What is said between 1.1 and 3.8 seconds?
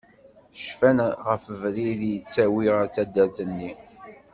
ɣef ubrid i yettawin ar taddart-nni.